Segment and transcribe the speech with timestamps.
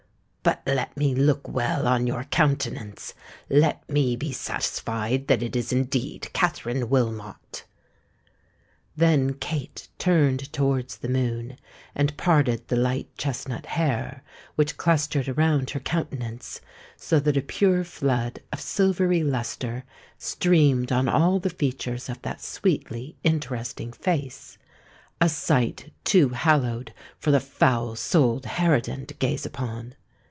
[0.43, 6.29] "But let me look well on your countenance—let me be satisfied that it is indeed
[6.33, 7.63] Katherine Wilmot."
[8.97, 11.57] Then Kate turned towards the moon,
[11.93, 14.23] and parted the light chesnut hair:
[14.55, 16.59] which clustered around her countenance;
[16.97, 19.83] so that a pure flood of silvery lustre
[20.17, 27.39] streamed on all the features of that sweetly interesting face—a sight too hallowed for the
[27.39, 29.93] foul souled harridan to gaze upon!